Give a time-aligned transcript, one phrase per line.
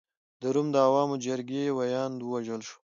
[0.41, 2.77] د روم د عوامو جرګې ویاند ووژل شو.